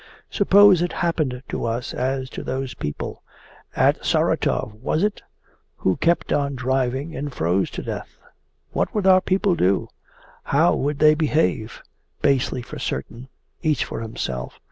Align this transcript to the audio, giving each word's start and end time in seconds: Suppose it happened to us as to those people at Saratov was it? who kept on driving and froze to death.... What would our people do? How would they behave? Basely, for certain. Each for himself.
Suppose 0.31 0.81
it 0.81 0.93
happened 0.93 1.43
to 1.49 1.63
us 1.63 1.93
as 1.93 2.27
to 2.31 2.41
those 2.43 2.73
people 2.73 3.21
at 3.75 4.03
Saratov 4.03 4.73
was 4.73 5.03
it? 5.03 5.21
who 5.77 5.95
kept 5.97 6.33
on 6.33 6.55
driving 6.55 7.15
and 7.15 7.31
froze 7.31 7.69
to 7.69 7.83
death.... 7.83 8.17
What 8.71 8.95
would 8.95 9.05
our 9.05 9.21
people 9.21 9.53
do? 9.53 9.89
How 10.45 10.73
would 10.73 10.97
they 10.97 11.13
behave? 11.13 11.83
Basely, 12.19 12.63
for 12.63 12.79
certain. 12.79 13.27
Each 13.61 13.85
for 13.85 14.01
himself. 14.01 14.59